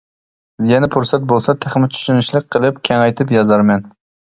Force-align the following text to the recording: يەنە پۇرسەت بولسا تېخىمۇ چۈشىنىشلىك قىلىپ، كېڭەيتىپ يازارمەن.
يەنە 0.71 0.89
پۇرسەت 0.95 1.27
بولسا 1.33 1.55
تېخىمۇ 1.67 1.91
چۈشىنىشلىك 1.99 2.49
قىلىپ، 2.57 2.83
كېڭەيتىپ 2.91 3.37
يازارمەن. 3.39 3.89